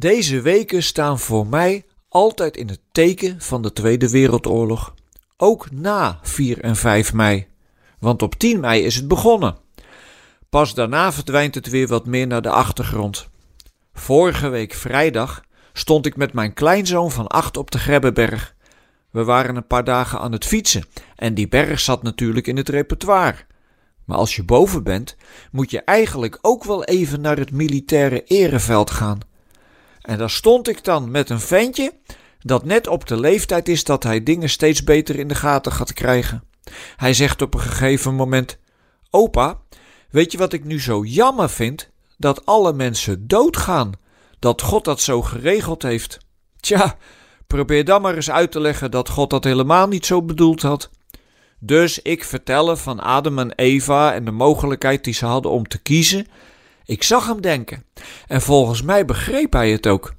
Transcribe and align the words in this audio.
Deze 0.00 0.40
weken 0.40 0.82
staan 0.82 1.18
voor 1.18 1.46
mij 1.46 1.84
altijd 2.08 2.56
in 2.56 2.68
het 2.68 2.80
teken 2.92 3.40
van 3.40 3.62
de 3.62 3.72
Tweede 3.72 4.10
Wereldoorlog. 4.10 4.94
Ook 5.36 5.70
na 5.70 6.18
4 6.22 6.60
en 6.60 6.76
5 6.76 7.12
mei. 7.12 7.46
Want 7.98 8.22
op 8.22 8.34
10 8.34 8.60
mei 8.60 8.82
is 8.82 8.96
het 8.96 9.08
begonnen. 9.08 9.56
Pas 10.50 10.74
daarna 10.74 11.12
verdwijnt 11.12 11.54
het 11.54 11.68
weer 11.68 11.86
wat 11.86 12.06
meer 12.06 12.26
naar 12.26 12.42
de 12.42 12.50
achtergrond. 12.50 13.28
Vorige 13.92 14.48
week 14.48 14.74
vrijdag 14.74 15.44
stond 15.72 16.06
ik 16.06 16.16
met 16.16 16.32
mijn 16.32 16.54
kleinzoon 16.54 17.10
van 17.10 17.26
8 17.26 17.56
op 17.56 17.70
de 17.70 17.78
Grebbeberg. 17.78 18.54
We 19.10 19.24
waren 19.24 19.56
een 19.56 19.66
paar 19.66 19.84
dagen 19.84 20.20
aan 20.20 20.32
het 20.32 20.44
fietsen 20.44 20.84
en 21.16 21.34
die 21.34 21.48
berg 21.48 21.80
zat 21.80 22.02
natuurlijk 22.02 22.46
in 22.46 22.56
het 22.56 22.68
repertoire. 22.68 23.36
Maar 24.04 24.18
als 24.18 24.36
je 24.36 24.44
boven 24.44 24.82
bent, 24.82 25.16
moet 25.50 25.70
je 25.70 25.80
eigenlijk 25.80 26.38
ook 26.40 26.64
wel 26.64 26.84
even 26.84 27.20
naar 27.20 27.38
het 27.38 27.52
militaire 27.52 28.24
ereveld 28.24 28.90
gaan. 28.90 29.28
En 30.10 30.18
daar 30.18 30.30
stond 30.30 30.68
ik 30.68 30.84
dan 30.84 31.10
met 31.10 31.30
een 31.30 31.40
ventje 31.40 31.92
dat 32.38 32.64
net 32.64 32.86
op 32.86 33.06
de 33.06 33.20
leeftijd 33.20 33.68
is 33.68 33.84
dat 33.84 34.02
hij 34.02 34.22
dingen 34.22 34.50
steeds 34.50 34.84
beter 34.84 35.18
in 35.18 35.28
de 35.28 35.34
gaten 35.34 35.72
gaat 35.72 35.92
krijgen. 35.92 36.44
Hij 36.96 37.14
zegt 37.14 37.42
op 37.42 37.54
een 37.54 37.60
gegeven 37.60 38.14
moment: 38.14 38.58
Opa, 39.10 39.58
weet 40.10 40.32
je 40.32 40.38
wat 40.38 40.52
ik 40.52 40.64
nu 40.64 40.80
zo 40.80 41.04
jammer 41.04 41.50
vind? 41.50 41.90
Dat 42.16 42.46
alle 42.46 42.72
mensen 42.72 43.26
doodgaan. 43.26 43.92
Dat 44.38 44.62
God 44.62 44.84
dat 44.84 45.00
zo 45.00 45.22
geregeld 45.22 45.82
heeft. 45.82 46.18
Tja, 46.60 46.96
probeer 47.46 47.84
dan 47.84 48.02
maar 48.02 48.14
eens 48.14 48.30
uit 48.30 48.52
te 48.52 48.60
leggen 48.60 48.90
dat 48.90 49.08
God 49.08 49.30
dat 49.30 49.44
helemaal 49.44 49.88
niet 49.88 50.06
zo 50.06 50.22
bedoeld 50.22 50.62
had. 50.62 50.90
Dus 51.58 52.02
ik 52.02 52.24
vertelde 52.24 52.76
van 52.76 53.00
Adam 53.00 53.38
en 53.38 53.52
Eva 53.52 54.14
en 54.14 54.24
de 54.24 54.30
mogelijkheid 54.30 55.04
die 55.04 55.14
ze 55.14 55.26
hadden 55.26 55.50
om 55.50 55.68
te 55.68 55.78
kiezen. 55.78 56.26
Ik 56.84 57.02
zag 57.02 57.26
hem 57.26 57.40
denken 57.40 57.84
en 58.30 58.40
volgens 58.40 58.82
mij 58.82 59.04
begreep 59.04 59.52
hij 59.52 59.70
het 59.70 59.86
ook. 59.86 60.14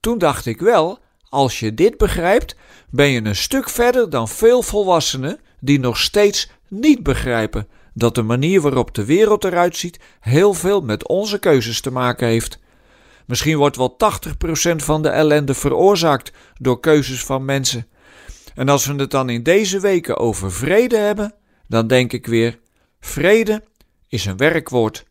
Toen 0.00 0.18
dacht 0.18 0.46
ik 0.46 0.60
wel, 0.60 0.98
als 1.28 1.60
je 1.60 1.74
dit 1.74 1.96
begrijpt, 1.96 2.56
ben 2.90 3.08
je 3.08 3.24
een 3.24 3.36
stuk 3.36 3.68
verder 3.68 4.10
dan 4.10 4.28
veel 4.28 4.62
volwassenen 4.62 5.40
die 5.60 5.80
nog 5.80 5.98
steeds 5.98 6.50
niet 6.68 7.02
begrijpen 7.02 7.68
dat 7.94 8.14
de 8.14 8.22
manier 8.22 8.60
waarop 8.60 8.94
de 8.94 9.04
wereld 9.04 9.44
eruit 9.44 9.76
ziet 9.76 10.00
heel 10.20 10.54
veel 10.54 10.80
met 10.80 11.08
onze 11.08 11.38
keuzes 11.38 11.80
te 11.80 11.90
maken 11.90 12.26
heeft. 12.26 12.58
Misschien 13.26 13.56
wordt 13.56 13.76
wel 13.76 13.96
80% 14.72 14.76
van 14.76 15.02
de 15.02 15.08
ellende 15.08 15.54
veroorzaakt 15.54 16.32
door 16.54 16.80
keuzes 16.80 17.24
van 17.24 17.44
mensen. 17.44 17.86
En 18.54 18.68
als 18.68 18.86
we 18.86 18.94
het 18.94 19.10
dan 19.10 19.30
in 19.30 19.42
deze 19.42 19.80
weken 19.80 20.16
over 20.16 20.52
vrede 20.52 20.96
hebben, 20.96 21.34
dan 21.68 21.86
denk 21.86 22.12
ik 22.12 22.26
weer: 22.26 22.58
vrede 23.00 23.62
is 24.08 24.24
een 24.24 24.36
werkwoord. 24.36 25.04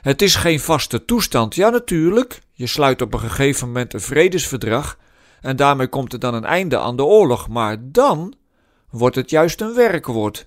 Het 0.00 0.22
is 0.22 0.34
geen 0.34 0.60
vaste 0.60 1.04
toestand. 1.04 1.54
Ja, 1.54 1.68
natuurlijk, 1.68 2.40
je 2.52 2.66
sluit 2.66 3.02
op 3.02 3.12
een 3.12 3.20
gegeven 3.20 3.66
moment 3.66 3.94
een 3.94 4.00
vredesverdrag 4.00 4.98
en 5.40 5.56
daarmee 5.56 5.88
komt 5.88 6.12
er 6.12 6.18
dan 6.18 6.34
een 6.34 6.44
einde 6.44 6.78
aan 6.78 6.96
de 6.96 7.04
oorlog, 7.04 7.48
maar 7.48 7.76
dan 7.80 8.34
wordt 8.90 9.16
het 9.16 9.30
juist 9.30 9.60
een 9.60 9.74
werkwoord. 9.74 10.46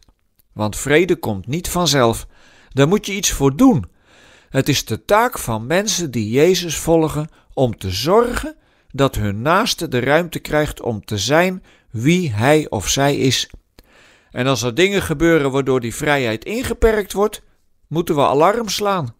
Want 0.53 0.75
vrede 0.75 1.15
komt 1.15 1.47
niet 1.47 1.69
vanzelf. 1.69 2.27
Daar 2.69 2.87
moet 2.87 3.05
je 3.05 3.13
iets 3.13 3.31
voor 3.31 3.55
doen. 3.55 3.85
Het 4.49 4.69
is 4.69 4.85
de 4.85 5.05
taak 5.05 5.39
van 5.39 5.67
mensen 5.67 6.11
die 6.11 6.29
Jezus 6.29 6.77
volgen 6.77 7.29
om 7.53 7.77
te 7.77 7.89
zorgen 7.89 8.55
dat 8.91 9.15
hun 9.15 9.41
naaste 9.41 9.87
de 9.87 9.99
ruimte 9.99 10.39
krijgt 10.39 10.81
om 10.81 11.05
te 11.05 11.17
zijn 11.17 11.63
wie 11.91 12.33
hij 12.33 12.69
of 12.69 12.87
zij 12.87 13.15
is. 13.17 13.49
En 14.31 14.47
als 14.47 14.61
er 14.61 14.75
dingen 14.75 15.01
gebeuren 15.01 15.51
waardoor 15.51 15.79
die 15.79 15.95
vrijheid 15.95 16.45
ingeperkt 16.45 17.13
wordt, 17.13 17.41
moeten 17.87 18.15
we 18.15 18.21
alarm 18.21 18.69
slaan. 18.69 19.15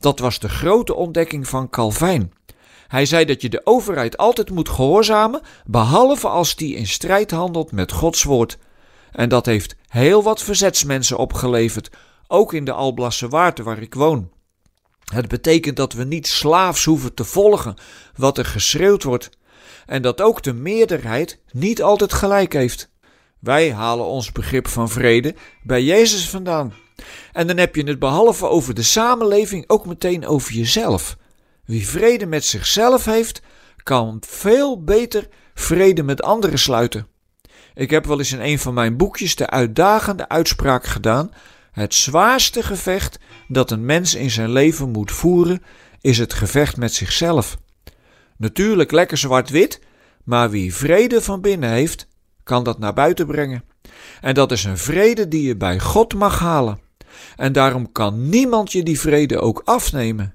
Dat 0.00 0.18
was 0.18 0.38
de 0.38 0.48
grote 0.48 0.94
ontdekking 0.94 1.48
van 1.48 1.70
Calvijn. 1.70 2.32
Hij 2.88 3.06
zei 3.06 3.24
dat 3.24 3.42
je 3.42 3.48
de 3.48 3.60
overheid 3.64 4.16
altijd 4.16 4.50
moet 4.50 4.68
gehoorzamen, 4.68 5.40
behalve 5.66 6.28
als 6.28 6.56
die 6.56 6.74
in 6.74 6.86
strijd 6.86 7.30
handelt 7.30 7.72
met 7.72 7.92
Gods 7.92 8.22
woord. 8.22 8.58
En 9.12 9.28
dat 9.28 9.46
heeft 9.46 9.76
heel 9.88 10.22
wat 10.22 10.42
verzetsmensen 10.42 11.16
opgeleverd, 11.16 11.90
ook 12.26 12.52
in 12.52 12.64
de 12.64 12.72
Alblasse 12.72 13.28
waar 13.28 13.82
ik 13.82 13.94
woon. 13.94 14.30
Het 15.12 15.28
betekent 15.28 15.76
dat 15.76 15.92
we 15.92 16.04
niet 16.04 16.26
slaafs 16.26 16.84
hoeven 16.84 17.14
te 17.14 17.24
volgen 17.24 17.74
wat 18.16 18.38
er 18.38 18.44
geschreeuwd 18.44 19.02
wordt, 19.02 19.30
en 19.86 20.02
dat 20.02 20.20
ook 20.20 20.42
de 20.42 20.52
meerderheid 20.52 21.40
niet 21.52 21.82
altijd 21.82 22.12
gelijk 22.12 22.52
heeft. 22.52 22.90
Wij 23.38 23.72
halen 23.72 24.06
ons 24.06 24.32
begrip 24.32 24.68
van 24.68 24.88
vrede 24.88 25.34
bij 25.62 25.82
Jezus 25.82 26.30
vandaan. 26.30 26.72
En 27.32 27.46
dan 27.46 27.56
heb 27.56 27.74
je 27.74 27.84
het 27.84 27.98
behalve 27.98 28.46
over 28.46 28.74
de 28.74 28.82
samenleving 28.82 29.64
ook 29.66 29.86
meteen 29.86 30.26
over 30.26 30.52
jezelf. 30.52 31.16
Wie 31.64 31.88
vrede 31.88 32.26
met 32.26 32.44
zichzelf 32.44 33.04
heeft, 33.04 33.42
kan 33.82 34.22
veel 34.26 34.84
beter 34.84 35.28
vrede 35.54 36.02
met 36.02 36.22
anderen 36.22 36.58
sluiten. 36.58 37.06
Ik 37.74 37.90
heb 37.90 38.06
wel 38.06 38.18
eens 38.18 38.32
in 38.32 38.40
een 38.40 38.58
van 38.58 38.74
mijn 38.74 38.96
boekjes 38.96 39.34
de 39.34 39.50
uitdagende 39.50 40.28
uitspraak 40.28 40.86
gedaan: 40.86 41.30
het 41.72 41.94
zwaarste 41.94 42.62
gevecht 42.62 43.18
dat 43.48 43.70
een 43.70 43.84
mens 43.84 44.14
in 44.14 44.30
zijn 44.30 44.52
leven 44.52 44.90
moet 44.90 45.12
voeren, 45.12 45.62
is 46.00 46.18
het 46.18 46.32
gevecht 46.32 46.76
met 46.76 46.94
zichzelf. 46.94 47.58
Natuurlijk 48.36 48.90
lekker 48.90 49.18
zwart-wit, 49.18 49.80
maar 50.24 50.50
wie 50.50 50.74
vrede 50.74 51.22
van 51.22 51.40
binnen 51.40 51.70
heeft, 51.70 52.08
kan 52.42 52.64
dat 52.64 52.78
naar 52.78 52.94
buiten 52.94 53.26
brengen. 53.26 53.64
En 54.20 54.34
dat 54.34 54.52
is 54.52 54.64
een 54.64 54.78
vrede 54.78 55.28
die 55.28 55.42
je 55.42 55.56
bij 55.56 55.80
God 55.80 56.14
mag 56.14 56.38
halen. 56.38 56.80
En 57.36 57.52
daarom 57.52 57.92
kan 57.92 58.28
niemand 58.28 58.72
je 58.72 58.82
die 58.82 59.00
vrede 59.00 59.40
ook 59.40 59.62
afnemen. 59.64 60.34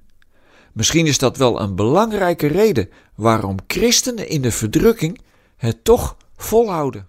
Misschien 0.74 1.06
is 1.06 1.18
dat 1.18 1.38
wel 1.38 1.62
een 1.62 1.76
belangrijke 1.76 2.48
reden 2.48 2.90
waarom 3.16 3.58
christenen 3.68 4.30
in 4.30 4.42
de 4.42 4.52
verdrukking 4.52 5.20
het 5.58 5.84
toch 5.84 6.18
volhouden. 6.36 7.08